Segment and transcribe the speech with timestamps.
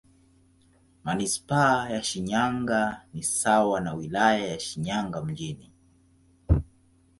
[1.03, 5.71] Manisipaa ya Shinyanga ni sawa na Wilaya ya Shinyanga Mjini.